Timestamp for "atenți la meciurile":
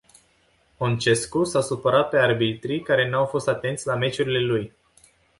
3.47-4.39